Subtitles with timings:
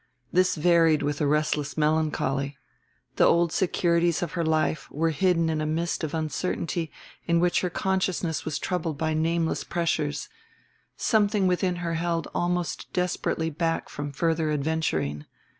[0.33, 2.57] This varied with a restless melancholy;
[3.17, 6.91] the old securities of her life were hidden in a mist of uncertainty
[7.27, 10.27] in which her consciousness was troubled by nameless pressures;
[10.97, 15.27] something within her held almost desperately back from further adventuring.